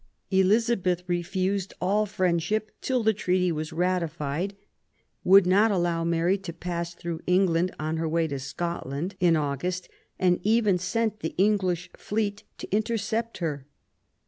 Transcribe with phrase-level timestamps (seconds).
[0.31, 4.55] Elizabeth refused all friend ship till the treat}' was ratified,
[5.23, 9.35] would not allow Mary to pass through England on her way to Scot land in
[9.35, 13.67] August, and even sent the English fleet to intercept her.